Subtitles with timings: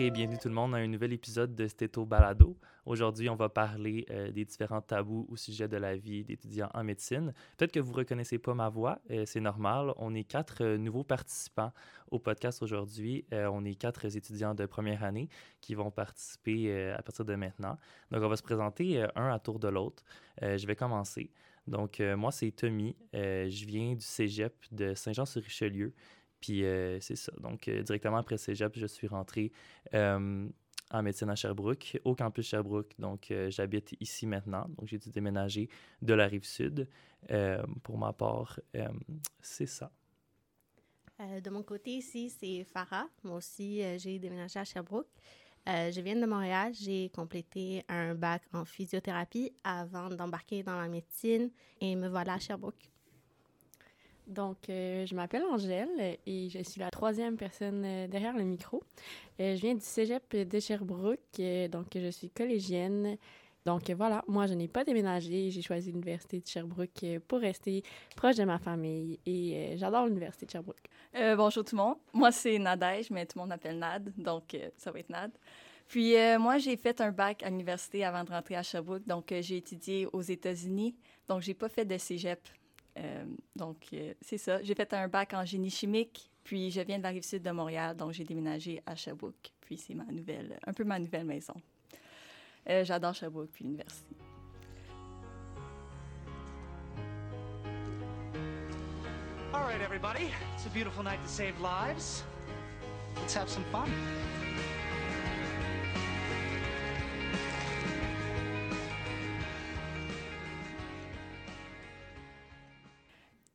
[0.00, 2.56] Et bienvenue tout le monde à un nouvel épisode de Stéto Balado.
[2.86, 6.84] Aujourd'hui, on va parler euh, des différents tabous au sujet de la vie d'étudiants en
[6.84, 7.34] médecine.
[7.56, 9.92] Peut-être que vous ne reconnaissez pas ma voix, euh, c'est normal.
[9.96, 11.72] On est quatre euh, nouveaux participants
[12.12, 13.26] au podcast aujourd'hui.
[13.32, 15.28] on est quatre étudiants de première année
[15.60, 17.76] qui vont participer à partir de maintenant.
[18.12, 20.04] Donc, on va se présenter un à tour de l'autre.
[20.40, 21.30] je vais commencer.
[21.66, 22.96] Donc, moi, c'est Tommy.
[23.12, 25.92] je viens du cégep de Saint-Jean-sur-Richelieu.
[26.40, 26.62] Puis
[27.00, 27.32] c'est ça.
[27.40, 29.52] Donc, directement après cégep, je suis rentré
[30.90, 32.94] en médecine à Sherbrooke, au campus Sherbrooke.
[32.98, 34.66] Donc, euh, j'habite ici maintenant.
[34.76, 35.68] Donc, j'ai dû déménager
[36.02, 36.88] de la rive sud.
[37.30, 38.88] Euh, pour ma part, euh,
[39.40, 39.90] c'est ça.
[41.18, 43.08] de mon côté, ici, c'est Farah.
[43.24, 45.08] Moi aussi, j'ai déménagé à Sherbrooke.
[45.66, 46.72] je viens de Montréal.
[46.74, 52.38] J'ai complété un bac en physiothérapie avant d'embarquer dans la médecine et me voilà à
[52.38, 52.90] Sherbrooke.
[54.28, 58.82] Donc, euh, je m'appelle Angèle et je suis la troisième personne euh, derrière le micro.
[59.40, 61.40] Euh, je viens du cégep de Sherbrooke,
[61.70, 63.16] donc je suis collégienne.
[63.64, 67.82] Donc voilà, moi je n'ai pas déménagé, j'ai choisi l'université de Sherbrooke pour rester
[68.16, 70.88] proche de ma famille et j'adore l'université de Sherbrooke.
[71.36, 74.90] bonjour tout le monde, moi c'est Nadège, mais tout le monde m'appelle Nad, donc ça
[74.90, 75.32] va être Nad.
[75.86, 79.58] Puis moi j'ai fait un bac à l'université avant de rentrer à Sherbrooke, donc j'ai
[79.58, 80.94] étudié aux États-Unis,
[81.28, 82.40] donc j'ai pas fait de cégep
[82.98, 84.62] euh, donc, euh, c'est ça.
[84.62, 87.50] J'ai fait un bac en génie chimique, puis je viens de la rive sud de
[87.50, 89.52] Montréal, donc j'ai déménagé à Sherbrooke.
[89.60, 91.54] Puis c'est ma nouvelle, un peu ma nouvelle maison.
[92.68, 94.16] Euh, j'adore Sherbrooke puis l'université.
[99.54, 100.30] All right, everybody.
[100.54, 102.22] It's a beautiful night to save lives.
[103.16, 103.88] Let's have some fun.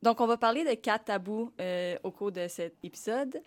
[0.04, 3.42] Donc, on va parler de quatre tabous euh, au cours de cet épisode.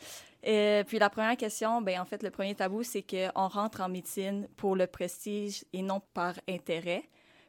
[0.47, 3.91] Euh, puis la première question, ben en fait, le premier tabou, c'est qu'on rentre en
[3.91, 7.03] médecine pour le prestige et non par intérêt.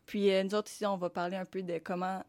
[0.05, 2.21] Puis euh, nous autres ici, on va parler un peu de comment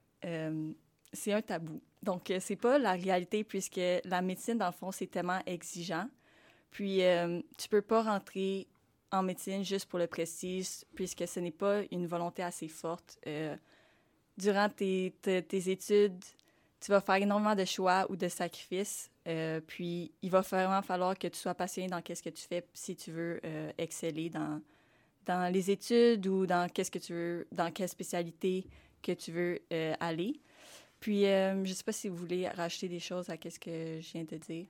[1.13, 1.81] c'est un tabou.
[2.05, 6.09] Donc, c'est pas la réalité puisque la médecine, dans le fond, c'est tellement exigeant.
[6.71, 7.01] Puis,
[7.57, 8.69] tu peux pas rentrer
[9.11, 13.19] en médecine juste pour le prestige puisque ce n'est pas une volonté assez forte.
[14.37, 15.13] durant tes
[15.51, 16.25] études,
[16.81, 19.11] tu vas faire énormément de choix ou de sacrifices.
[19.27, 22.65] Euh, puis, il va vraiment falloir que tu sois passionné dans qu'est-ce que tu fais
[22.73, 24.61] si tu veux euh, exceller dans,
[25.27, 28.67] dans les études ou dans qu'est-ce que tu veux, dans quelle spécialité
[29.03, 30.41] que tu veux euh, aller.
[31.01, 34.13] Puis, je ne sais pas si vous voulez rajouter des choses à ce que je
[34.13, 34.67] viens de dire.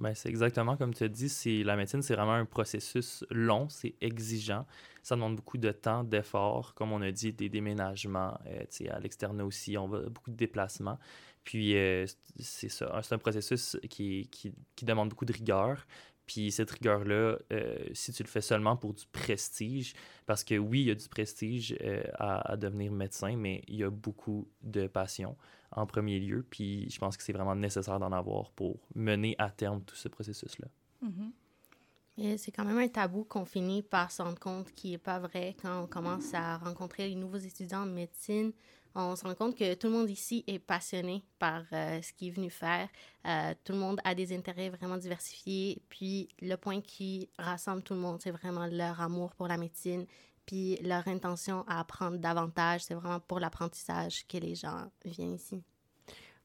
[0.00, 3.94] Ben, c'est exactement comme tu as dit, la médecine, c'est vraiment un processus long, c'est
[4.00, 4.66] exigeant.
[5.02, 9.40] Ça demande beaucoup de temps, d'efforts, comme on a dit, des déménagements, euh, à l'externe
[9.40, 10.98] aussi, on va beaucoup de déplacements.
[11.44, 12.06] Puis euh,
[12.38, 15.86] c'est ça, c'est un processus qui, qui, qui, demande beaucoup de rigueur.
[16.26, 19.94] Puis cette rigueur-là, euh, si tu le fais seulement pour du prestige,
[20.26, 21.78] parce que oui, il y a du prestige
[22.14, 25.36] à, à, devenir médecin, mais il y a beaucoup de passion
[25.76, 26.44] en premier lieu.
[26.48, 30.08] Puis je pense que c'est vraiment nécessaire d'en avoir pour mener à terme tout ce
[30.08, 30.68] processus-là.
[31.04, 32.38] Mm-hmm.
[32.38, 35.54] C'est quand même un tabou qu'on finit par se rendre compte qui n'est pas vrai
[35.60, 38.52] quand on commence à rencontrer les nouveaux étudiants en médecine.
[38.94, 42.28] On se rend compte que tout le monde ici est passionné par euh, ce qu'il
[42.28, 42.88] est venu faire.
[43.26, 45.82] Euh, tout le monde a des intérêts vraiment diversifiés.
[45.90, 50.06] Puis le point qui rassemble tout le monde, c'est vraiment leur amour pour la médecine
[50.46, 55.62] puis leur intention à apprendre davantage, c'est vraiment pour l'apprentissage que les gens viennent ici.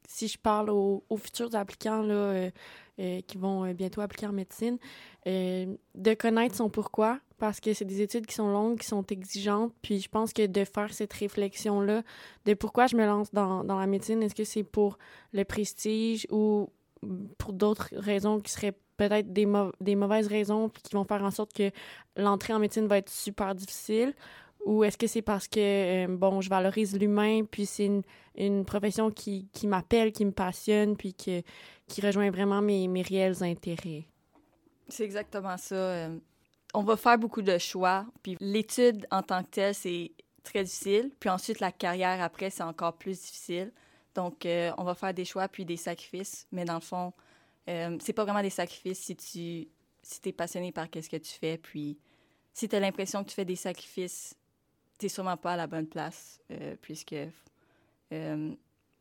[0.08, 2.52] Si je parle aux, futurs applicants là, euh,
[3.00, 4.78] euh, qui vont euh, bientôt appliquer en médecine,
[5.26, 9.74] de connaître son pourquoi, parce que c'est des études qui sont longues, qui sont exigeantes,
[9.82, 12.02] puis je pense que de faire cette réflexion-là
[12.46, 14.98] de pourquoi je me lance dans, dans la médecine, est-ce que c'est pour
[15.32, 16.70] le prestige ou
[17.38, 21.54] pour d'autres raisons qui seraient peut-être des, mauvaises raisons puis qui vont faire en sorte
[21.54, 21.72] que
[22.16, 24.14] l'entrée en médecine va être super difficile
[24.66, 27.90] ou est-ce que c'est parce que, euh, bon, je valorise l'humain, puis c'est
[28.36, 31.42] une, profession qui, m'appelle, qui me passionne, puis que,
[31.88, 34.06] qui rejoint vraiment mes, mes réels intérêts?
[34.88, 35.76] C'est exactement ça.
[35.76, 36.18] Euh,
[36.74, 40.12] on va faire beaucoup de choix, puis l'étude en tant que telle, c'est
[40.44, 41.12] très difficile.
[41.20, 43.72] Puis ensuite, la carrière après, c'est encore plus difficile.
[44.16, 47.14] Donc, euh, on va faire des choix puis des sacrifices, mais dans le fond,
[47.70, 49.68] euh, c'est pas vraiment des sacrifices si tu
[50.04, 51.58] si es passionné par ce que tu fais.
[51.58, 52.00] Puis,
[52.54, 54.36] si tu as l'impression que tu fais des sacrifices,
[54.98, 57.16] tu sûrement pas à la bonne place, euh, puisque
[58.12, 58.56] euh,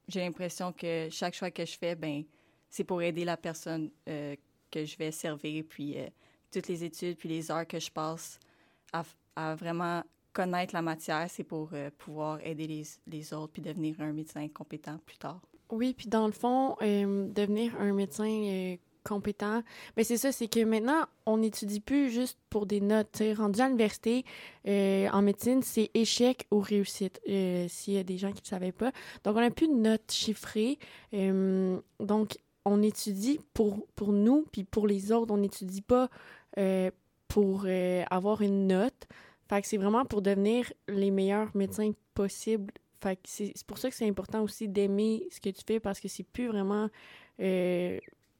[0.09, 2.25] j'ai l'impression que chaque choix que je fais, ben
[2.69, 5.65] c'est pour aider la personne que je vais servir.
[5.69, 5.97] Puis,
[6.53, 8.39] toutes les études, puis les heures que je passe
[8.93, 9.03] à,
[9.35, 14.13] à vraiment connaître la matière, c'est pour pouvoir aider les, les autres puis devenir un
[14.13, 15.41] médecin compétent plus tard.
[15.71, 19.63] Oui, puis dans le fond, euh, devenir un médecin euh, compétent.
[19.97, 23.13] Mais c'est ça, c'est que maintenant, on n'étudie plus juste pour des notes.
[23.13, 24.25] T'sais, rendu à l'université,
[24.67, 28.73] euh, en médecine, c'est échec ou réussite, s'il y a des gens qui ne savaient
[28.73, 28.91] pas.
[29.25, 30.79] Donc, on n'a plus de notes chiffrées.
[31.13, 35.33] Donc, on étudie pour, pour nous, puis pour les autres.
[35.33, 36.11] On n'étudie pas
[37.29, 37.67] pour
[38.11, 39.07] avoir une note.
[39.49, 42.73] Fait c'est vraiment pour devenir les meilleurs médecins possibles.
[43.25, 46.25] C'est pour ça que c'est important aussi d'aimer ce que tu fais parce que c'est
[46.25, 46.89] plus vraiment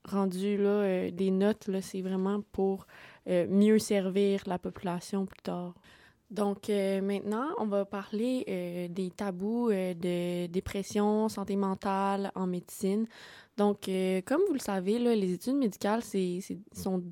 [0.05, 2.87] rendu là, euh, des notes, là, c'est vraiment pour
[3.29, 5.75] euh, mieux servir la population plus tard.
[6.31, 13.07] Donc euh, maintenant, on va parler des tabous de dépression, santé mentale en médecine.
[13.57, 13.91] Donc,
[14.27, 16.39] comme vous le savez, là, les études médicales c'est,
[16.73, 17.03] sont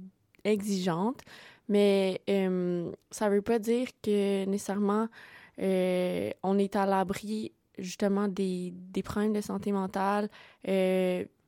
[0.45, 1.21] exigeantes,
[1.69, 2.23] mais
[3.11, 5.09] ça ne veut pas dire que nécessairement
[5.59, 10.29] on est à l'abri justement des, des problèmes de santé mentale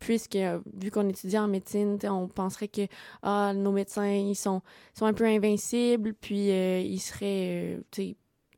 [0.01, 0.39] puisque
[0.75, 2.89] vu qu'on étudie en médecine, on penserait que
[3.23, 4.63] ah, nos médecins ils sont,
[4.95, 8.13] sont un peu invincibles, puis euh, ils seraient, euh,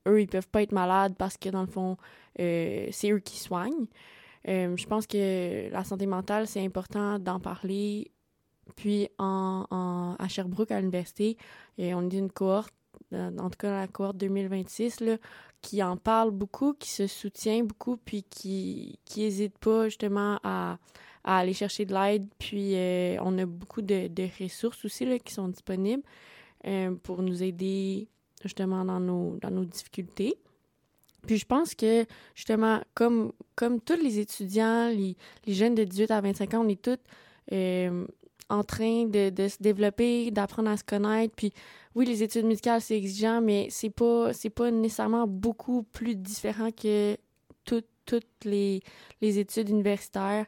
[0.09, 1.99] eux ils peuvent pas être malades parce que dans le fond
[2.41, 3.87] euh, c'est eux qui soignent.
[4.47, 8.11] je pense que la santé mentale c'est important d'en parler.
[8.77, 11.37] Puis en, en, à Sherbrooke à l'université,
[11.79, 12.73] on est une cohorte,
[13.13, 15.17] en tout cas la cohorte 2026 là,
[15.61, 20.79] qui en parle beaucoup, qui se soutient beaucoup, puis qui qui hésite pas justement à
[21.25, 22.27] à aller chercher de l'aide.
[22.39, 26.03] Puis euh, on a beaucoup de, de, ressources aussi là, qui sont disponibles
[26.67, 28.09] euh, pour nous aider
[28.43, 30.37] justement dans nos, dans nos difficultés.
[31.27, 32.05] Puis je pense que
[32.35, 35.17] justement, comme, comme tous les étudiants, les,
[35.47, 36.99] les jeunes de 18 à 25 ans, on est tous
[37.53, 38.07] euh,
[38.49, 41.35] en train de, de se développer, d'apprendre à se connaître.
[41.37, 41.53] Puis
[41.95, 46.71] oui, les études médicales, c'est exigeant, mais c'est pas, c'est pas nécessairement beaucoup plus différent
[46.71, 47.17] que
[47.65, 48.83] toutes les,
[49.21, 50.47] les études universitaires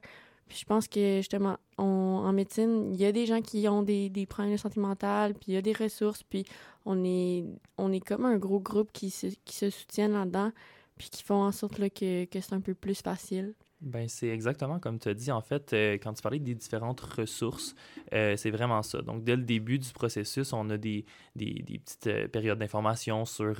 [0.48, 4.26] je pense que justement, en médecine, il y a des gens qui ont des, des
[4.26, 6.44] problèmes de santé mentale, puis il y a des ressources, puis
[6.84, 7.44] on est,
[7.78, 10.52] on est comme un gros groupe qui se, qui se soutiennent là-dedans,
[10.96, 13.54] puis qui font en sorte que, que c'est un peu plus facile.
[13.84, 15.30] Ben, c'est exactement comme tu as dit.
[15.30, 17.74] En fait, euh, quand tu parlais des différentes ressources,
[18.14, 19.02] euh, c'est vraiment ça.
[19.02, 21.04] Donc, dès le début du processus, on a des,
[21.36, 23.58] des, des petites euh, périodes d'information sur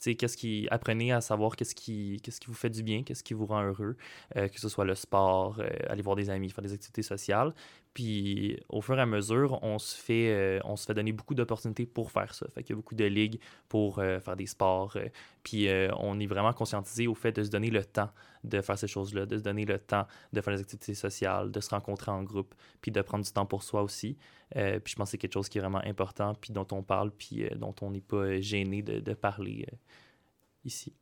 [0.00, 3.34] qu'est-ce qui apprenez à savoir qu'est-ce qui qu'est-ce qui vous fait du bien, qu'est-ce qui
[3.34, 3.96] vous rend heureux,
[4.34, 7.54] que ce soit le sport, aller voir des amis, faire des activités sociales.
[7.94, 11.86] Puis au fur et à mesure, on se fait, on se fait donner beaucoup d'opportunités
[11.86, 12.46] pour faire ça.
[12.52, 13.38] Fait qu'il y a beaucoup de ligues
[13.68, 14.98] pour faire des sports.
[15.44, 15.68] puis
[15.98, 18.10] on est vraiment conscientisé au fait de se donner le temps
[18.44, 21.60] de faire ces choses-là, de se donner le temps de faire des activités sociales, de
[21.60, 24.16] se rencontrer en groupe, puis de prendre du temps pour soi aussi.
[24.56, 26.82] Euh, puis je pense que c'est quelque chose qui est vraiment important, puis dont on
[26.82, 29.76] parle, puis euh, dont on n'est pas gêné de, parler euh,
[30.64, 30.92] ici.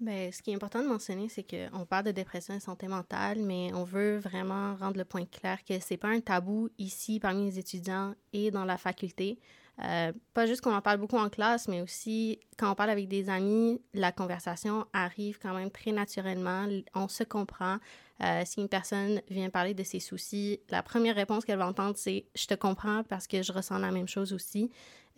[0.00, 3.38] Bien, ce qui est important de mentionner, c'est qu'on parle de dépression et santé mentale,
[3.38, 7.44] mais on veut vraiment rendre le point clair que c'est pas un tabou ici parmi
[7.44, 9.38] les étudiants et dans la faculté.
[9.84, 13.08] Euh, pas juste qu'on en parle beaucoup en classe, mais aussi quand on parle avec
[13.08, 16.66] des amis, la conversation arrive quand même très naturellement.
[16.94, 17.76] On se comprend.
[18.22, 21.96] Euh, si une personne vient parler de ses soucis, la première réponse qu'elle va entendre,
[21.96, 24.70] c'est Je te comprends parce que je ressens la même chose aussi.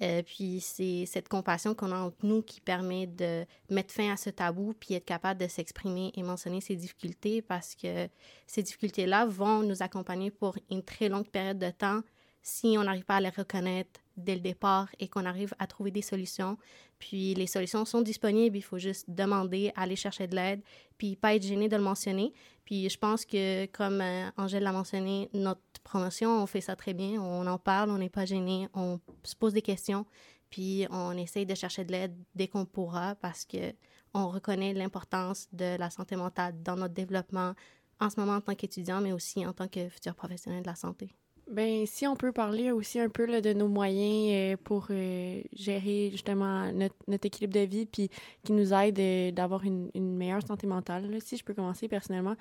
[0.02, 4.16] Euh, puis c'est cette compassion qu'on a entre nous qui permet de mettre fin à
[4.16, 8.08] ce tabou, puis être capable de s'exprimer et mentionner ses difficultés parce que
[8.46, 12.00] ces difficultés-là vont nous accompagner pour une très longue période de temps
[12.42, 15.92] si on n'arrive pas à les reconnaître dès le départ et qu'on arrive à trouver
[15.92, 16.58] des solutions.
[16.98, 20.60] Puis les solutions sont disponibles, il faut juste demander, aller chercher de l'aide,
[20.98, 22.32] puis pas être gêné de le mentionner.
[22.64, 26.94] Puis je pense que, comme euh, Angèle l'a mentionné, notre promotion, on fait ça très
[26.94, 30.06] bien, on en parle, on n'est pas gêné, on se pose des questions,
[30.50, 33.72] puis on essaye de chercher de l'aide dès qu'on pourra parce que
[34.14, 37.54] on reconnaît l'importance de la santé mentale dans notre développement
[38.00, 40.74] en ce moment en tant qu'étudiant, mais aussi en tant que futur professionnel de la
[40.74, 41.14] santé.
[41.52, 45.42] Ben, si on peut parler aussi un peu là, de nos moyens euh, pour euh,
[45.52, 48.08] gérer justement notre, notre, équilibre de vie, puis
[48.42, 51.14] qui nous aide euh, d'avoir une, une, meilleure santé mentale.
[51.22, 52.36] Si je peux commencer personnellement,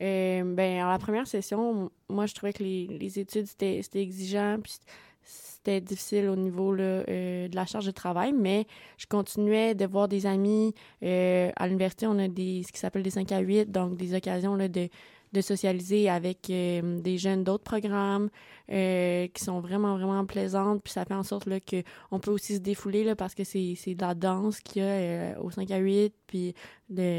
[0.00, 4.78] ben, en la première session, moi, je trouvais que les, les études, c'était exigeant, puis
[5.22, 8.66] c'était difficile au niveau là, de la charge de travail, mais
[8.98, 10.74] je continuais de voir des amis.
[11.02, 14.56] à l'université, on a des, ce qui s'appelle des 5 à 8, donc des occasions
[14.56, 14.88] là, de
[15.36, 18.30] de socialiser avec euh, des jeunes d'autres programmes
[18.72, 20.82] euh, qui sont vraiment, vraiment plaisantes.
[20.82, 23.74] Puis ça fait en sorte là, qu'on peut aussi se défouler là, parce que c'est,
[23.86, 26.14] de la danse qu'il y a euh, au 5 à 8.
[26.26, 26.54] Puis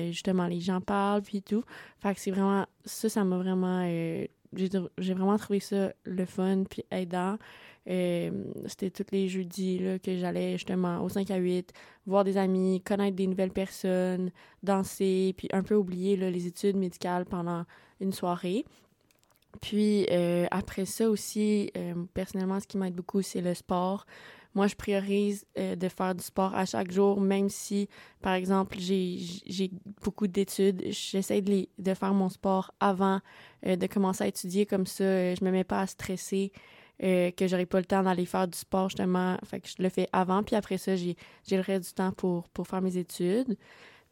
[0.10, 1.64] justement, les gens parlent, puis tout.
[2.00, 2.66] Fait que c'est vraiment...
[2.86, 3.88] Ça, ça m'a vraiment...
[3.88, 7.38] j'ai, vraiment trouvé ça le fun, puis aidant.
[7.86, 11.72] c'était tous les jeudis là, que j'allais justement au 5 à 8,
[12.08, 14.32] voir des amis, connaître des nouvelles personnes,
[14.64, 17.64] danser, puis un peu oublier les études médicales pendant
[18.00, 18.66] une soirée.
[19.62, 24.06] Puis euh, après ça aussi, euh, personnellement, ce qui m'aide beaucoup, c'est le sport.
[24.56, 27.88] Moi, je priorise euh, de faire du sport à chaque jour, même si,
[28.22, 29.72] par exemple, j'ai
[30.04, 30.84] beaucoup d'études.
[30.90, 33.20] J'essaie de, faire mon sport avant
[33.64, 34.66] de commencer à étudier.
[34.66, 36.52] Comme ça, je me mets pas à stresser
[37.00, 39.38] que j'aurai pas le temps d'aller faire du sport, justement.
[39.52, 40.42] Je le fais avant.
[40.42, 41.16] Puis après ça, j'ai
[41.52, 43.58] le reste du temps pour faire mes études.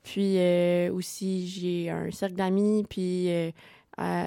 [0.06, 3.52] Puis euh, aussi, j'ai un cercle d'amis, puis euh,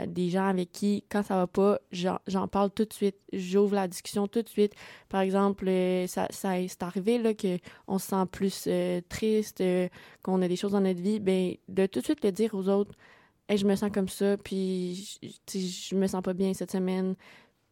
[0.08, 3.14] des gens avec qui, quand ça va pas, j'en parle tout de suite.
[3.32, 4.72] J'ouvre la discussion tout de suite.
[5.08, 8.68] Par exemple, euh, ça, ça c'est arrivé là, qu'on se sent plus
[9.08, 9.62] triste,
[10.24, 12.68] qu'on a des choses dans notre vie, ben de tout de suite le dire aux
[12.68, 12.94] autres.
[13.48, 17.14] Hey, je me sens comme ça, puis je- je me sens pas bien cette semaine.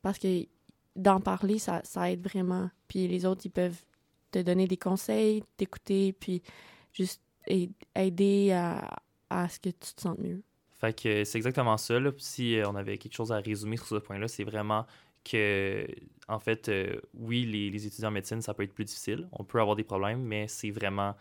[0.00, 0.46] Parce que
[0.94, 2.70] d'en parler, ça, ça aide vraiment.
[2.88, 3.82] Puis les autres, ils peuvent
[4.30, 6.42] te donner des conseils, t'écouter, puis
[6.92, 7.20] juste
[7.94, 8.88] aider à,
[9.30, 10.42] à ce que tu te sentes mieux.
[10.72, 11.98] Fait que c'est exactement ça.
[11.98, 12.12] Là.
[12.18, 14.86] Si euh, on avait quelque chose à résumer sur ce point-là, c'est vraiment
[15.24, 15.86] que,
[16.28, 19.26] en fait, euh, oui, les, les étudiants en médecine, ça peut être plus difficile.
[19.32, 21.16] On peut avoir des problèmes, mais c'est vraiment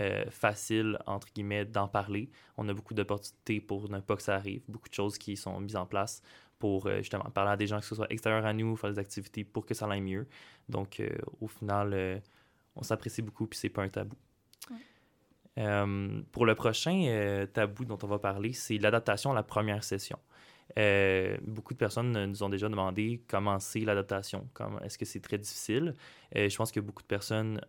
[0.00, 2.30] euh, facile, entre guillemets, d'en parler.
[2.56, 4.62] On a beaucoup d'opportunités pour ne pas que ça arrive.
[4.68, 6.22] Beaucoup de choses qui sont mises en place
[6.58, 8.98] pour euh, justement parler à des gens, que ce soit extérieurs à nous, faire des
[8.98, 10.26] activités pour que ça aille mieux.
[10.68, 12.18] Donc, euh, au final, euh,
[12.74, 14.16] on s'apprécie beaucoup, puis c'est pas un tabou.
[14.70, 14.78] Ouais.
[15.58, 19.84] Euh, pour le prochain euh, tabou dont on va parler, c'est l'adaptation à la première
[19.84, 20.18] session.
[20.78, 24.48] Euh, beaucoup de personnes nous ont déjà demandé comment c'est l'adaptation,
[24.82, 25.94] est-ce que c'est très difficile?
[26.34, 27.60] Je pense que beaucoup de personnes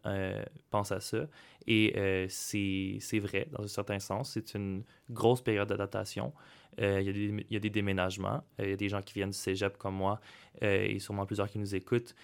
[0.71, 1.27] pensent à ça
[1.67, 4.31] et c'est vrai dans un certain sens.
[4.31, 6.33] C'est une grosse période d'adaptation.
[6.77, 8.43] Il y, y a des déménagements.
[8.59, 10.21] Il y a des gens qui viennent du cégep comme moi
[10.61, 12.15] et sûrement plusieurs qui nous écoutent.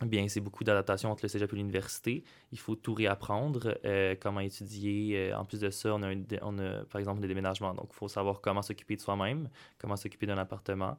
[0.00, 2.24] Bien, c'est beaucoup d'adaptation entre le cégep et l'université.
[2.50, 5.30] Il faut tout réapprendre, euh, comment étudier.
[5.30, 7.74] Euh, en plus de ça, on a, on a, par exemple des déménagements.
[7.74, 10.96] Donc, il faut savoir comment s'occuper de soi-même, comment s'occuper d'un appartement.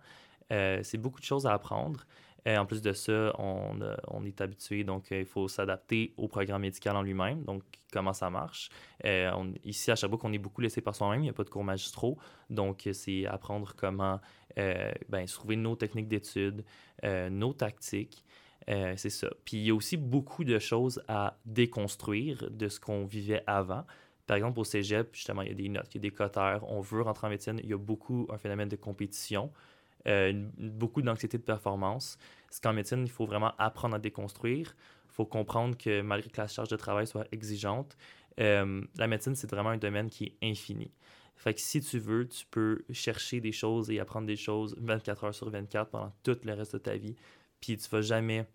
[0.52, 2.06] Euh, c'est beaucoup de choses à apprendre.
[2.46, 6.94] En plus de ça, on, on est habitué, donc il faut s'adapter au programme médical
[6.98, 8.70] en lui-même, donc comment ça marche.
[9.64, 11.64] Ici, à Sherbrooke, on est beaucoup laissé par soi-même, il n'y a pas de cours
[11.64, 12.18] magistraux,
[12.50, 14.20] donc c'est apprendre comment
[14.58, 16.66] ben, trouver nos techniques d'études,
[17.02, 18.26] nos tactiques.
[18.70, 19.29] Euh, c'est ça.
[19.46, 23.86] Puis il y a aussi beaucoup de choses à déconstruire de ce qu'on vivait avant.
[24.25, 26.63] Par exemple, au cégep, justement, il y a des notes, il y a des cotères.
[26.70, 27.60] On veut rentrer en médecine.
[27.63, 29.51] Il y a beaucoup un phénomène de compétition,
[30.08, 32.17] euh, beaucoup d'anxiété de performance.
[32.50, 34.75] Ce qu'en médecine, il faut vraiment apprendre à déconstruire.
[35.10, 37.98] Il faut comprendre que malgré que la charge de travail soit exigeante,
[38.39, 40.89] euh, la médecine, c'est vraiment un domaine qui est infini.
[41.36, 45.24] Fait que si tu veux, tu peux chercher des choses et apprendre des choses 24
[45.25, 47.15] heures sur 24 pendant tout le reste de ta vie
[47.63, 48.46] puis tu vas jamais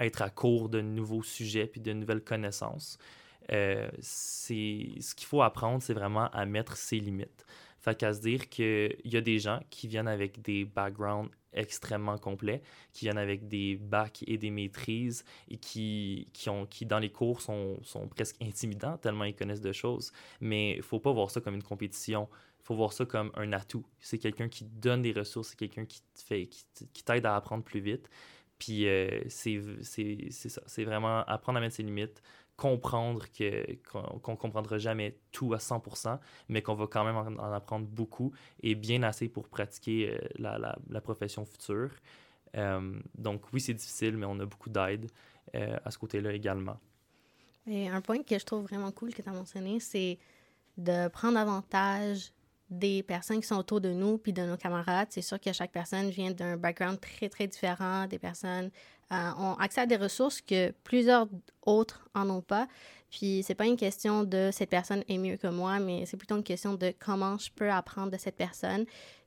[0.00, 2.96] être à court de nouveaux sujets puis de nouvelles connaissances.
[3.52, 7.44] Euh, c'est ce qu'il faut apprendre, c'est vraiment à mettre ses limites.
[7.78, 12.18] Fait qu'à se dire qu'il y a des gens qui viennent avec des backgrounds extrêmement
[12.18, 16.98] complets, qui viennent avec des bacs et des maîtrises et qui, qui, ont, qui dans
[16.98, 20.12] les cours, sont, sont presque intimidants tellement ils connaissent de choses.
[20.40, 22.28] Mais il faut pas voir ça comme une compétition.
[22.60, 23.84] Il faut voir ça comme un atout.
[23.98, 27.34] C'est quelqu'un qui te donne des ressources, c'est quelqu'un qui fait, qui, qui t'aide à
[27.34, 28.08] apprendre plus vite.
[28.58, 29.60] Puis euh, c'est
[30.30, 30.62] ça.
[30.66, 32.22] C'est vraiment apprendre à mettre ses limites,
[32.62, 33.26] comprendre
[33.90, 37.86] qu'on qu'on comprendra jamais tout à 100%, mais qu'on va quand même en, en apprendre
[37.86, 41.90] beaucoup et bien assez pour pratiquer euh, la, la, profession future.
[42.56, 45.10] Euh, donc oui, c'est difficile, mais on a beaucoup d'aide
[45.56, 46.78] euh, à ce côté-là également.
[47.66, 50.20] Et un point que je trouve vraiment cool que tu as mentionné, c'est
[50.76, 52.32] de prendre avantage
[52.70, 55.08] des personnes qui sont autour de nous puis de nos camarades.
[55.10, 58.06] C'est sûr que chaque personne vient d'un background très, très différent.
[58.06, 58.70] Des personnes
[59.12, 61.28] ont accès à des ressources que plusieurs
[61.62, 62.66] autres en ont pas.
[63.10, 66.36] Puis c'est pas une question de cette personne est mieux que moi, mais c'est plutôt
[66.36, 68.86] une question de comment je peux apprendre de cette personne.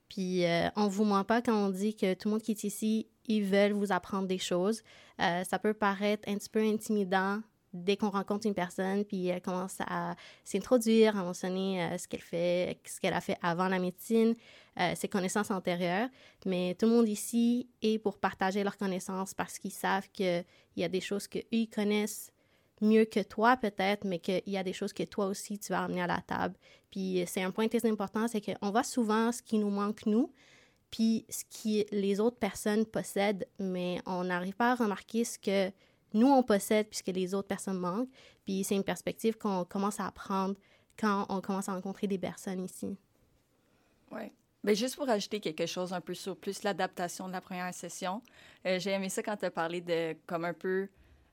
[0.10, 2.64] Puis euh, on vous ment pas quand on dit que tout le monde qui est
[2.64, 4.82] ici, ils veulent vous apprendre des choses.
[5.22, 7.42] Euh, ça peut paraître un petit peu intimidant
[7.76, 12.22] dès qu'on rencontre une personne, puis elle commence à s'introduire, à mentionner euh, ce qu'elle
[12.22, 14.36] fait, ce qu'elle a fait avant la médecine,
[14.80, 16.10] euh, ses connaissances antérieures.
[16.46, 20.46] Mais tout le monde ici est pour partager leurs connaissances parce qu'ils savent qu'il
[20.78, 22.32] y a des choses qu'eux, ils connaissent
[22.82, 25.84] mieux que toi peut-être, mais qu'il y a des choses que toi aussi, tu vas
[25.84, 26.56] amener à la table.
[26.92, 30.32] Puis c'est un point très important, c'est qu'on voit souvent ce qui nous manque, nous,
[30.92, 35.72] puis ce que les autres personnes possèdent, mais on n'arrive pas à remarquer ce que
[36.16, 38.10] nous, on possède puisque les autres personnes manquent.
[38.46, 40.56] Puis c'est une perspective qu'on commence à apprendre
[40.98, 42.98] quand on commence à rencontrer des personnes ici.
[44.12, 44.32] Oui.
[44.64, 48.24] Ben, juste pour ajouter quelque chose un peu sur plus l'adaptation de la première session,
[48.66, 50.88] euh, j'ai aimé ça quand tu as parlé de comme un peu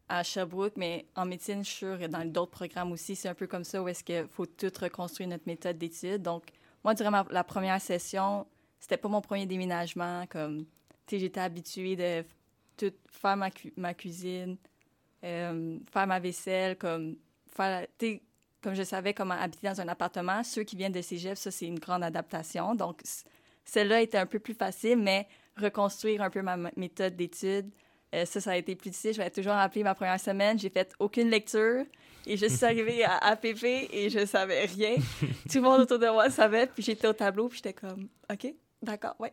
[0.08, 3.34] à Sherbrooke, mais en médecine, je suis sûre, et dans d'autres programmes aussi, c'est un
[3.34, 6.20] peu comme ça où est-ce qu'il faut tout reconstruire notre méthode d'étude.
[6.20, 6.44] Donc,
[6.84, 8.46] moi, durant la première session,
[8.78, 10.26] c'était pas mon premier déménagement.
[10.26, 10.66] Comme,
[11.06, 12.26] tu sais, j'étais habituée de
[12.76, 14.58] tout faire ma, ma cuisine,
[15.24, 17.16] euh, faire ma vaisselle, comme,
[17.54, 17.86] faire,
[18.62, 20.42] comme je savais comment habiter dans un appartement.
[20.42, 22.74] Ceux qui viennent de cégep, ça, c'est une grande adaptation.
[22.74, 23.02] Donc,
[23.64, 25.26] celle-là était un peu plus facile, mais
[25.56, 27.70] reconstruire un peu ma méthode d'étude,
[28.14, 29.14] euh, ça, ça a été plus difficile.
[29.14, 30.58] Je vais toujours rappeler ma première semaine.
[30.58, 31.84] J'ai fait aucune lecture
[32.26, 34.96] et je suis arrivée à APP et je savais rien.
[35.50, 36.66] Tout le monde autour de moi savait.
[36.66, 39.32] Puis j'étais au tableau puis j'étais comme, OK, d'accord, ouais.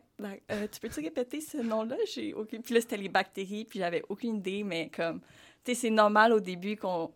[0.50, 1.96] Euh, tu peux-tu répéter ce nom-là?
[2.12, 2.62] J'ai aucune...
[2.62, 5.20] Puis là, c'était les bactéries puis j'avais aucune idée, mais comme,
[5.64, 7.12] c'est normal au début qu'on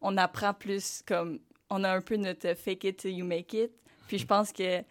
[0.00, 3.70] on apprend plus comme, on a un peu notre fake it till you make it.
[4.06, 4.82] Puis je pense que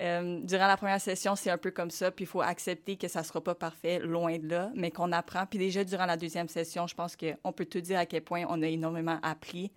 [0.00, 3.06] euh, durant la première session, c'est un peu comme ça, puis il faut accepter que
[3.06, 5.44] ça sera pas parfait, loin de là, mais qu'on apprend.
[5.44, 8.44] Puis déjà, durant la deuxième session, je pense qu'on peut tout dire à quel point
[8.48, 9.70] on a énormément appris,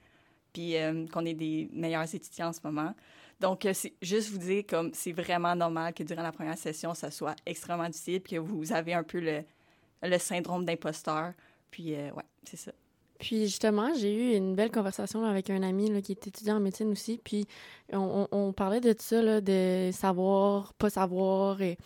[0.54, 2.96] puis euh, qu'on est des meilleurs étudiants en ce moment.
[3.42, 7.12] Donc, euh, juste vous dire comme c'est vraiment normal que durant la première session, ça
[7.12, 9.44] soit extrêmement difficile, puis que vous avez un peu le,
[10.02, 11.34] le syndrome d'imposteur.
[11.74, 12.72] Puis, ouais, c'est ça.
[13.18, 16.92] Puis justement, j'ai eu une belle conversation avec un ami qui est étudiant en médecine
[16.92, 17.20] aussi.
[17.24, 17.48] Puis
[17.92, 21.62] on, parlait de ça, de savoir, pas savoir.
[21.62, 21.78] Et...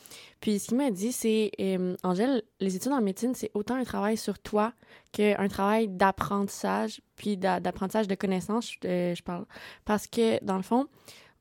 [0.41, 3.83] Puis ce qu'il m'a dit, c'est euh, Angèle, les études en médecine, c'est autant un
[3.83, 4.73] travail sur toi
[5.11, 9.45] qu'un travail d'apprentissage, puis d'apprentissage de connaissances, je, je parle.
[9.85, 10.87] Parce que dans le fond,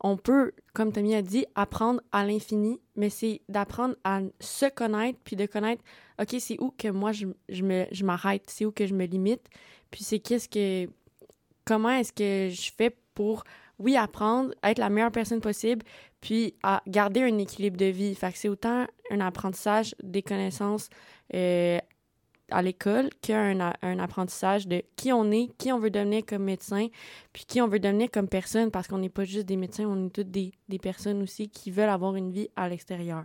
[0.00, 5.18] on peut, comme Tommy a dit, apprendre à l'infini, mais c'est d'apprendre à se connaître,
[5.24, 5.82] puis de connaître,
[6.20, 9.48] OK, c'est où que moi, je, je m'arrête, c'est où que je me limite,
[9.90, 10.90] puis c'est qu'est-ce que...
[11.64, 13.44] Comment est-ce que je fais pour,
[13.78, 15.82] oui, apprendre, être la meilleure personne possible,
[16.20, 18.14] puis à garder un équilibre de vie.
[18.14, 20.90] Fait que c'est autant un apprentissage des connaissances
[21.34, 21.78] euh,
[22.50, 26.88] à l'école qu'un un apprentissage de qui on est, qui on veut devenir comme médecin,
[27.32, 30.06] puis qui on veut devenir comme personne, parce qu'on n'est pas juste des médecins, on
[30.06, 33.24] est toutes des, des, personnes aussi qui veulent avoir une vie à l'extérieur.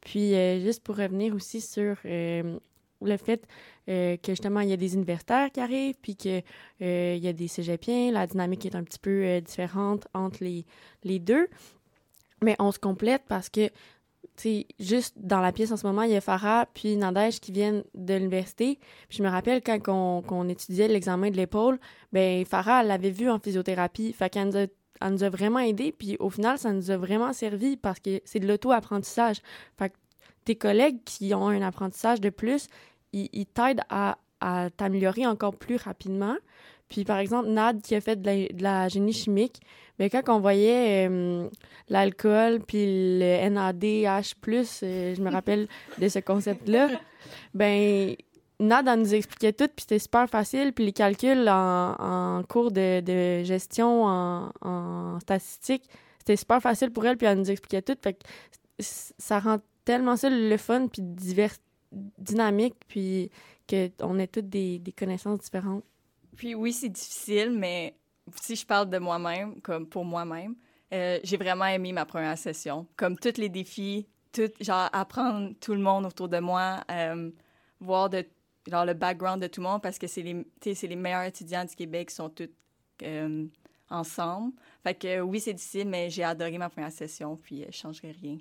[0.00, 2.58] Puis, euh, juste pour revenir aussi sur euh,
[3.02, 3.46] le fait
[3.88, 6.42] euh, que justement, il y a des universitaires qui arrivent, puis qu'il
[6.80, 10.64] il y a des cégepiens, la dynamique est un petit peu différente entre les,
[11.04, 11.48] les deux.
[12.42, 13.68] Mais on se complète parce que
[14.40, 17.52] c'est juste dans la pièce en ce moment, il y a Farah puis Nadège qui
[17.52, 18.78] viennent de l'université.
[19.10, 21.78] Je me rappelle quand on, étudiait l'examen de l'épaule,
[22.14, 24.14] ben Farah, l'avait vu en physiothérapie.
[24.14, 25.92] Fait qu'elle nous nous a vraiment aidé.
[25.92, 29.42] Puis au final, ça nous a vraiment servi parce que c'est de l'auto-apprentissage.
[29.78, 29.96] Fait que
[30.46, 32.68] tes collègues qui ont un apprentissage de plus,
[33.12, 36.36] ils, t'aident à, à t'améliorer encore plus rapidement.
[36.90, 39.60] Puis, par exemple, Nad, qui a fait de la, génie chimique,
[39.98, 41.48] mais ben, quand on voyait euh,
[41.88, 42.84] l'alcool puis
[43.20, 44.34] le NADH+,
[44.82, 46.88] euh, je me rappelle de ce concept-là,
[47.54, 48.16] ben
[48.58, 50.72] Nad, elle nous expliquait tout, puis c'était super facile.
[50.72, 55.84] Puis les calculs en, cours de, gestion, en, statistique,
[56.18, 57.96] c'était super facile pour elle, puis elle nous expliquait tout.
[58.02, 58.18] Fait que
[58.80, 61.54] ça rend tellement ça le fun, puis divers,
[62.18, 63.30] dynamique, puis
[63.68, 65.84] qu'on ait toutes des connaissances différentes.
[66.36, 67.94] Puis oui, c'est difficile, mais
[68.36, 70.54] si je parle de moi-même, comme pour moi-même,
[70.92, 72.86] euh, j'ai vraiment aimé ma première session.
[72.96, 77.30] Comme tous les défis, tout, genre apprendre tout le monde autour de moi, euh,
[77.80, 78.24] voir de,
[78.66, 81.74] genre, le background de tout le monde parce que c'est les, les meilleurs étudiants du
[81.74, 82.50] Québec qui sont tous
[83.02, 83.46] euh,
[83.88, 84.52] ensemble.
[84.82, 88.38] Fait que oui, c'est difficile, mais j'ai adoré ma première session, puis je changerai rien.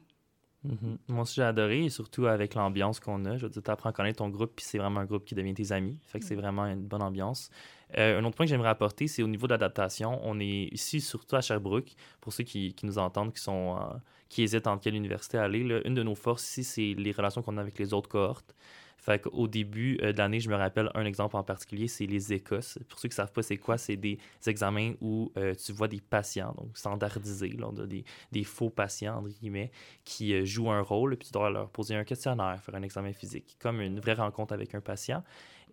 [0.68, 0.98] Mm-hmm.
[1.08, 3.38] Moi aussi, j'ai adoré, et surtout avec l'ambiance qu'on a.
[3.38, 5.36] Je veux dire, tu apprends à connaître ton groupe, puis c'est vraiment un groupe qui
[5.36, 5.98] devient tes amis.
[6.06, 6.40] Fait que c'est mm.
[6.40, 7.50] vraiment une bonne ambiance.
[7.98, 10.20] Euh, un autre point que j'aimerais apporter, c'est au niveau de l'adaptation.
[10.24, 13.96] On est ici, surtout à Sherbrooke, pour ceux qui, qui nous entendent, qui, sont, euh,
[14.28, 15.64] qui hésitent entre quelle université aller.
[15.64, 18.54] Là, une de nos forces ici, c'est les relations qu'on a avec les autres cohortes.
[19.00, 22.34] Fait qu'au début euh, de l'année, je me rappelle un exemple en particulier, c'est les
[22.34, 22.78] Écosses.
[22.88, 25.32] Pour ceux qui ne savent pas c'est quoi, c'est des examens où
[25.66, 29.72] tu vois des patients, donc standardisés, là, des, des, faux patients, entre guillemets,
[30.04, 33.58] qui jouent un rôle, puis tu dois leur poser un questionnaire, faire un examen physique,
[33.60, 35.24] comme une vraie rencontre avec un patient.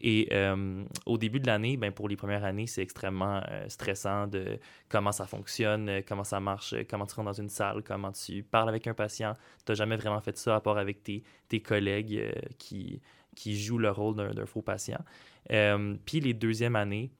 [0.00, 4.26] Et euh, au début de l'année, ben, pour les premières années, c'est extrêmement euh, stressant
[4.26, 8.12] de comment ça fonctionne, euh, comment ça marche, comment tu rentres dans une salle, comment
[8.12, 9.34] tu parles avec un patient.
[9.64, 13.00] Tu n'as jamais vraiment fait ça à part avec tes, tes collègues qui,
[13.34, 15.00] qui jouent le rôle d'un faux patient.
[15.48, 17.10] puis les deuxièmes années,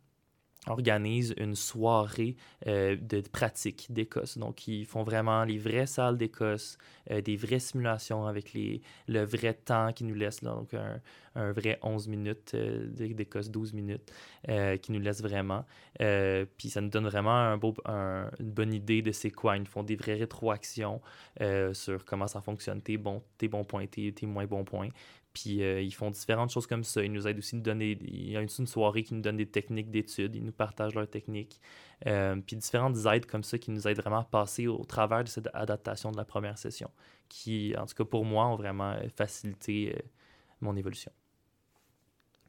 [0.69, 4.39] organise une soirée euh, de pratique d'Écosse.
[4.39, 6.79] Donc, ils font vraiment les vraies salles d'Écosse,
[7.11, 11.01] euh, des vraies simulations avec les, le vrai temps qu'ils nous laissent, donc un,
[11.53, 14.13] vrai 11 minutes euh, d'Écosse, 12 minutes,
[14.81, 15.65] qui nous laisse vraiment.
[15.99, 19.57] puis ça nous donne vraiment un beau, une bonne idée de c'est quoi.
[19.57, 21.01] Ils nous font des vraies rétroactions
[21.73, 24.89] sur comment ça fonctionne, tes bons, bons points, tes moins bons points.
[25.37, 27.05] Puis ils font différentes choses comme ça.
[27.05, 27.99] Ils nous aident aussi à nous donner.
[28.01, 30.35] Il y a une, soirée qui nous donne des techniques d'études.
[30.35, 31.61] Ils nous partagent leurs techniques.
[32.01, 35.49] puis différentes aides comme ça qui nous aident vraiment à passer au travers de cette
[35.53, 36.91] adaptation de la première session,
[37.29, 39.95] qui, en tout cas pour moi, ont vraiment facilité
[40.63, 41.13] mon évolution.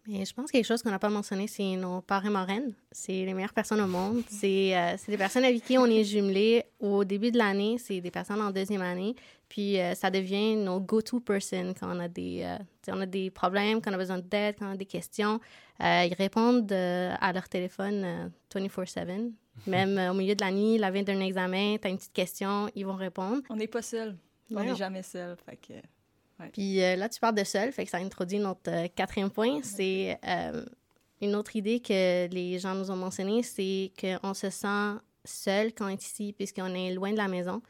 [0.09, 2.73] Et je pense quelque chose qu'on n'a pas mentionné, c'est nos parents marraines.
[2.91, 4.23] C'est les meilleures personnes au monde.
[4.47, 7.77] Euh, c'est des personnes avec qui on est jumelés au début de l'année.
[7.77, 9.15] C'est des personnes en deuxième année.
[9.49, 12.57] Puis euh, ça devient nos go-to person quand on a des, euh,
[12.93, 15.39] on a des problèmes, quand on a besoin d'aide, quand on a des questions.
[15.79, 19.31] ils répondent à leur téléphone 24-7.
[19.67, 22.69] Même au milieu de la nuit, la veille d'un examen, tu as une petite question,
[22.75, 23.41] ils vont répondre.
[23.49, 24.15] On n'est pas seul.
[24.51, 25.35] On n'est jamais seul.
[25.45, 25.73] Fait que...
[26.53, 29.59] Puis euh, là, tu parles de seul, fait que ça introduit notre euh, quatrième point.
[29.63, 30.63] C'est euh,
[31.21, 35.85] une autre idée que les gens nous ont mentionnée, c'est qu'on se sent seul quand
[35.85, 37.61] on est ici, puisqu'on est loin de la maison.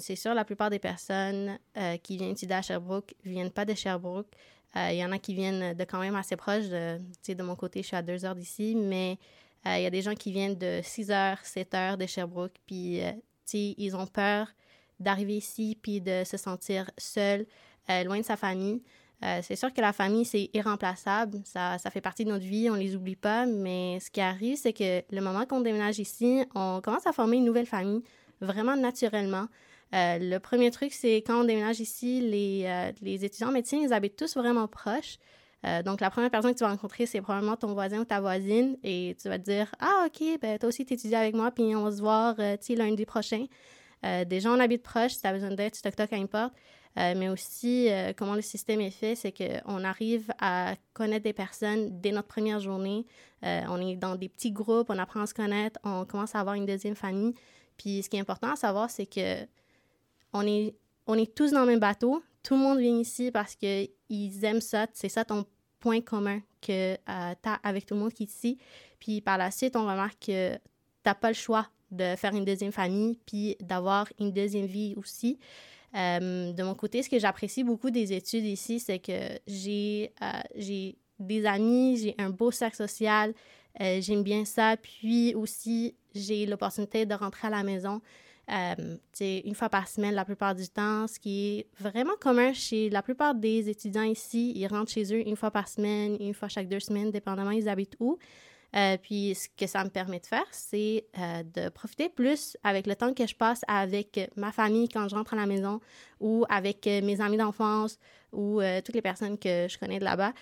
[0.00, 1.58] c'est sûr, la plupart des personnes
[2.02, 4.26] qui viennent étudier à Sherbrooke ne viennent pas de Sherbrooke.
[4.74, 6.64] Il y en a qui viennent de quand même assez proche.
[6.68, 9.16] De, de mon côté, je suis à deux heures d'ici, mais
[9.64, 13.00] il y a des gens qui viennent de 6 heures, 7 heures de Sherbrooke, puis
[13.54, 14.48] ils ont peur
[15.00, 17.46] d'arriver ici puis de se sentir seul.
[17.90, 18.82] Euh, loin de sa famille.
[19.24, 21.40] Euh, c'est sûr que la famille, c'est irremplaçable.
[21.44, 23.46] Ça, ça, fait partie de notre vie, on les oublie pas.
[23.46, 27.36] Mais ce qui arrive, c'est que le moment qu'on déménage ici, on commence à former
[27.36, 28.02] une nouvelle famille,
[28.40, 29.46] vraiment naturellement.
[29.94, 33.92] Euh, le premier truc, c'est quand on déménage ici, les, les, étudiants en médecine, ils
[33.92, 35.18] habitent tous vraiment proches.
[35.84, 38.76] donc, la première personne que tu vas rencontrer, c'est probablement ton voisin ou ta voisine.
[38.82, 41.74] Et tu vas te dire Ah, OK, ben, toi aussi, tu étudies avec moi, puis
[41.76, 42.34] on se voir
[42.68, 43.46] lundi prochain.
[44.26, 45.12] déjà, on habite proche.
[45.12, 46.52] Si tu as besoin d'aide, tu toc-toc à une porte.
[46.98, 51.34] Euh, mais aussi euh, comment le système est fait, c'est qu'on arrive à connaître des
[51.34, 53.06] personnes dès notre première journée.
[53.44, 56.40] Euh, on est dans des petits groupes, on apprend à se connaître, on commence à
[56.40, 57.34] avoir une deuxième famille.
[57.76, 59.44] Puis ce qui est important à savoir, c'est que
[60.32, 60.74] on est,
[61.06, 62.22] on est tous dans le même bateau.
[62.42, 64.86] Tout le monde vient ici parce qu'ils aiment ça.
[64.94, 65.44] C'est ça ton
[65.80, 68.58] point commun que tu as avec tout le monde qui est ici.
[68.98, 70.60] Puis par la suite, on remarque que tu
[71.04, 75.38] n'as pas le choix de faire une deuxième famille, puis d'avoir une deuxième vie aussi.
[75.96, 80.92] Euh, de mon côté, ce que j'apprécie beaucoup des études ici, c'est que j'ai euh,
[81.18, 83.32] des amis, j'ai un beau cercle social,
[83.80, 84.76] euh, j'aime bien ça.
[84.76, 88.00] Puis aussi, j'ai l'opportunité de rentrer à la maison
[89.20, 93.02] une fois par semaine la plupart du temps, ce qui est vraiment commun chez la
[93.02, 94.52] plupart des étudiants ici.
[94.54, 97.68] Ils rentrent chez eux une fois par semaine, une fois chaque deux semaines, dépendamment ils
[97.68, 98.18] habitent où.
[98.76, 102.86] Euh, puis ce que ça me permet de faire, c'est euh, de profiter plus avec
[102.86, 105.80] le temps que je passe avec ma famille quand je rentre à la maison
[106.20, 107.98] ou avec euh, mes amis d'enfance
[108.32, 110.32] ou toutes les personnes que je connais de là-bas.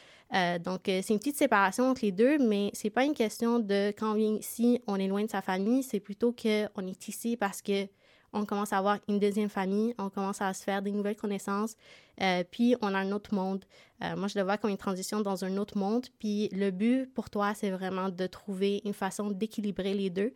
[0.59, 4.13] donc c'est une petite séparation entre les deux, mais c'est pas une question de quand
[4.13, 7.63] on vient ici, on est loin de sa famille, c'est plutôt qu'on est ici parce
[7.63, 7.87] que
[8.35, 11.77] on commence à avoir une deuxième famille, on commence à se faire des nouvelles connaissances,
[12.21, 13.65] euh, puis on a un autre monde.
[14.03, 17.07] Euh, moi, je le vois comme une transition dans un autre monde, puis le but
[17.15, 20.35] pour toi, c'est vraiment de trouver une façon d'équilibrer les deux.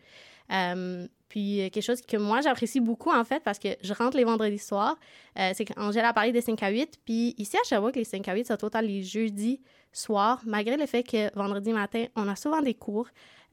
[0.50, 4.24] Euh, puis quelque chose que moi, j'apprécie beaucoup, en fait, parce que je rentre les
[4.24, 4.96] vendredis soirs,
[5.36, 8.34] c'est qu'Angèle a parlé des 5 à 8, puis ici à Sherbrooke, les 5 à
[8.34, 9.60] 8, c'est total les jeudis
[9.92, 13.08] soirs, malgré le fait que vendredi matin, on a souvent des cours.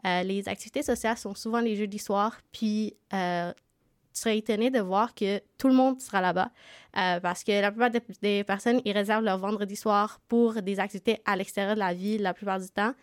[0.06, 2.96] les activités sociales sont souvent les jeudis soirs, puis
[4.16, 6.50] tu serais étonné de voir que tout le monde sera là-bas
[6.98, 11.22] euh, parce que la plupart des, personnes, ils réservent leur vendredi soir pour des activités
[11.26, 12.94] à l'extérieur de la ville la plupart du temps.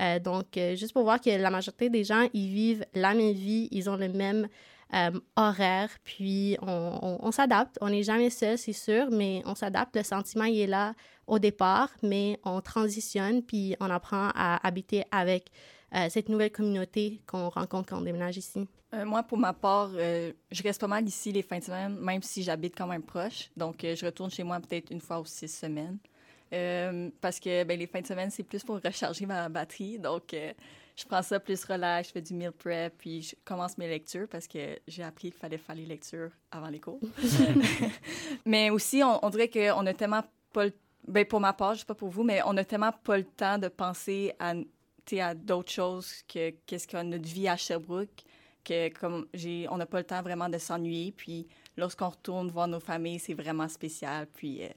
[0.00, 3.32] Euh, donc, euh, juste pour voir que la majorité des gens, ils vivent la même
[3.32, 4.48] vie, ils ont le même
[5.36, 7.78] horaire, puis on, on s'adapte.
[7.80, 9.96] On n'est jamais seul, c'est sûr, mais on s'adapte.
[9.96, 10.92] Le sentiment, il est là
[11.26, 15.50] au départ, mais on transitionne, puis on apprend à habiter avec
[16.08, 18.66] cette nouvelle communauté qu'on rencontre quand on déménage ici?
[18.94, 21.96] Euh, moi, pour ma part, euh, je reste pas mal ici les fins de semaine,
[21.98, 23.50] même si j'habite quand même proche.
[23.56, 25.98] Donc, euh, je retourne chez moi peut-être une fois ou six semaines.
[27.20, 29.98] parce que ben, les fins de semaine, c'est plus pour recharger ma batterie.
[29.98, 30.34] Donc,
[30.94, 34.28] je prends ça plus relax, je fais du meal prep, puis je commence mes lectures
[34.28, 37.00] parce que j'ai appris qu'il fallait faire les lectures avant les cours.
[38.44, 40.72] mais aussi, on, dirait qu'on a tellement pas le...
[41.08, 43.24] Ben, pour ma part, je sais pas pour vous, mais on a tellement pas le
[43.24, 44.52] temps de penser à,
[45.20, 48.24] à d'autres choses que qu'est-ce que notre vie à Sherbrooke
[48.64, 51.12] que comme j'ai, on n'a pas le temps vraiment de s'ennuyer.
[51.12, 54.26] Puis lorsqu'on retourne voir nos familles, c'est vraiment spécial.
[54.34, 54.68] Puis euh,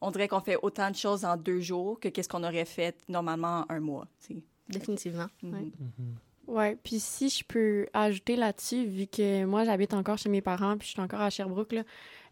[0.00, 2.96] on dirait qu'on fait autant de choses en deux jours que qu'est-ce qu'on aurait fait
[3.08, 4.06] normalement en un mois.
[4.68, 5.26] Définitivement.
[5.42, 5.72] Oui.
[5.80, 6.50] Mm-hmm.
[6.50, 10.76] Ouais, puis si je peux ajouter là-dessus, vu que moi j'habite encore chez mes parents,
[10.76, 11.84] puis je suis encore à Sherbrooke, là,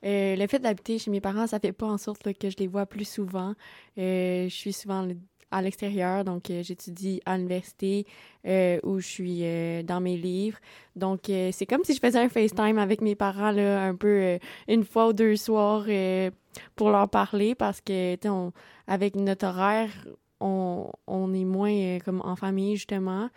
[0.04, 2.66] euh, le fait d'habiter chez mes parents, ça fait pas en sorte que je les
[2.66, 3.54] vois plus souvent.
[3.96, 5.06] Euh, je suis souvent
[5.50, 6.24] à l'extérieur.
[6.24, 8.06] Donc, euh, j'étudie à l'université
[8.46, 10.58] euh, où je suis euh, dans mes livres.
[10.96, 14.84] Donc, c'est comme si je faisais un FaceTime avec mes parents, là, un peu une
[14.84, 15.86] fois ou deux soirs
[16.74, 18.16] pour leur parler parce que,
[18.88, 19.90] avec notre horaire,
[20.40, 23.28] on, on est moins euh, comme en famille, justement.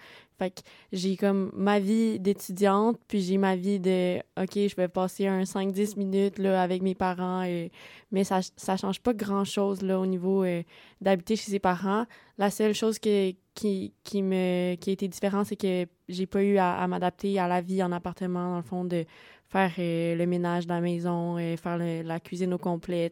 [0.41, 0.61] Fait que
[0.91, 5.43] j'ai comme ma vie d'étudiante, puis j'ai ma vie de OK, je vais passer un
[5.43, 7.71] 5-10 minutes là, avec mes parents, et,
[8.11, 10.63] mais ça, ça change pas grand-chose là, au niveau euh,
[10.99, 12.07] d'habiter chez ses parents.
[12.39, 16.43] La seule chose que, qui, qui, me, qui a été différente, c'est que j'ai pas
[16.43, 19.05] eu à, m'adapter à la vie en appartement, dans le fond, de
[19.47, 23.11] faire euh, le ménage de la maison, euh, faire la cuisine au complet.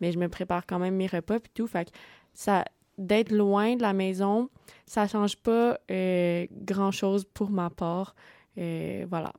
[0.00, 1.66] Mais je me prépare quand même mes repas puis tout.
[1.66, 1.90] Fait que
[2.32, 2.64] ça,
[3.00, 4.48] d'être loin de la maison,
[4.86, 8.14] ça change pas euh, grand-chose pour ma part.
[8.58, 9.32] Euh, voilà.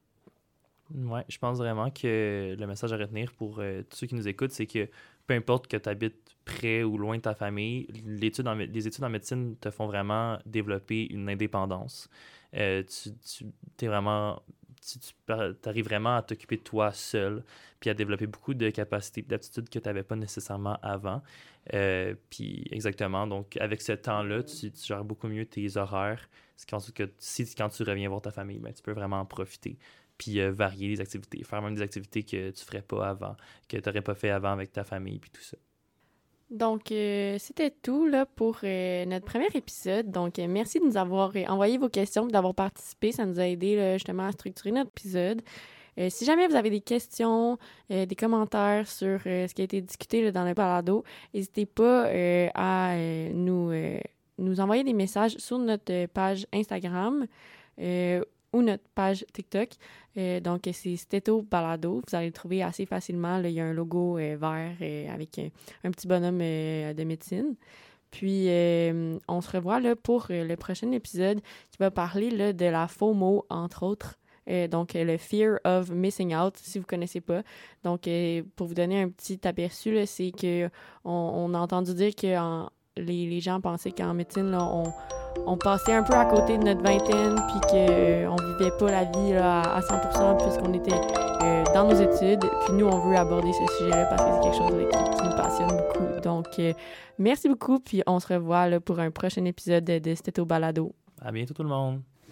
[0.94, 4.28] Ouais, je pense vraiment que le message à retenir pour euh, tous ceux qui nous
[4.28, 4.90] écoutent, c'est que
[5.28, 9.56] peu importe que tu habites près ou loin de ta famille, les études en médecine
[9.58, 12.10] te font vraiment développer une indépendance.
[12.52, 12.82] Tu
[13.28, 14.42] tu es vraiment.
[14.82, 14.98] Tu,
[15.66, 17.44] arrives vraiment à t'occuper de toi seul,
[17.80, 21.22] puis à développer beaucoup de capacités d'aptitudes que tu n'avais pas nécessairement avant.
[21.74, 26.28] Euh, puis exactement, donc avec ce temps-là, tu, gères beaucoup mieux tes horaires.
[26.58, 29.26] Ce qui que si quand tu reviens voir ta famille, ben, tu peux vraiment en
[29.26, 29.78] profiter
[30.18, 33.36] puis euh, varier les activités, faire même des activités que tu ferais pas avant,
[33.68, 35.58] que tu n'aurais pas fait avant avec ta famille, puis tout ça.
[36.52, 40.12] Donc, euh, c'était tout là, pour euh, notre premier épisode.
[40.12, 43.14] Donc, euh, merci de nous avoir envoyé vos questions et d'avoir participé.
[43.14, 45.42] Ça nous a aidé justement à structurer notre épisode.
[46.10, 47.58] Si jamais vous avez des questions,
[47.90, 52.08] des commentaires sur ce qui a été discuté dans le balado, n'hésitez pas
[52.56, 52.96] à
[53.34, 53.72] nous,
[54.60, 57.28] envoyer des messages sur notre page Instagram
[58.54, 59.70] ou notre page TikTok.
[60.18, 62.02] Euh, donc, c'est Steto Balado.
[62.08, 63.38] Vous allez le trouver assez facilement.
[63.38, 63.50] là.
[63.50, 65.50] Il y a un logo euh, vert euh, avec euh,
[65.84, 67.56] un petit bonhomme euh, de médecine.
[68.12, 71.40] Puis, euh, on se revoit là, pour euh, le prochain épisode
[71.72, 74.18] qui va parler là, de la FOMO, entre autres.
[74.50, 77.42] Euh, donc, euh, le Fear of Missing Out, si vous ne connaissez pas.
[77.84, 80.70] Donc, euh, pour vous donner un petit aperçu, c'est que
[81.06, 84.92] on, a entendu dire que les, les gens pensaient qu'en médecine, on,
[85.46, 89.04] on passait un peu à côté de notre vingtaine, puis qu'on ne vivait pas la
[89.06, 90.92] vie à, à 100% puisqu'on était
[91.44, 92.44] euh, dans nos études.
[92.66, 95.78] Puis nous, on veut aborder ce sujet-là parce que c'est quelque chose qui, nous passionne
[95.78, 96.22] beaucoup.
[96.22, 96.74] Donc, euh,
[97.18, 100.94] merci beaucoup, puis on se revoit pour un prochain épisode de, de Steto Balado.
[101.22, 102.02] À bientôt tout le monde!